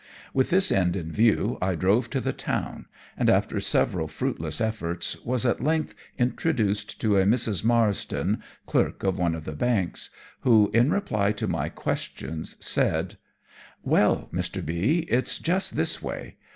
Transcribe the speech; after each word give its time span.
With 0.33 0.49
this 0.49 0.71
end 0.71 0.95
in 0.95 1.11
view, 1.11 1.59
I 1.61 1.75
drove 1.75 2.09
to 2.09 2.19
the 2.19 2.33
town, 2.33 2.87
and 3.15 3.29
after 3.29 3.59
several 3.59 4.07
fruitless 4.07 4.59
efforts 4.59 5.23
was 5.23 5.45
at 5.45 5.63
length 5.63 5.93
introduced 6.17 6.99
to 7.01 7.17
a 7.17 7.23
Mr. 7.23 7.63
Marsden, 7.63 8.41
clerk 8.65 9.03
of 9.03 9.19
one 9.19 9.35
of 9.35 9.45
the 9.45 9.51
banks, 9.51 10.09
who, 10.39 10.71
in 10.73 10.89
reply 10.89 11.33
to 11.33 11.45
my 11.47 11.69
questions, 11.69 12.55
said: 12.59 13.17
"Well, 13.83 14.27
Mr. 14.33 14.65
B, 14.65 15.05
it's 15.07 15.37
just 15.37 15.75
this 15.75 16.01
way. 16.01 16.37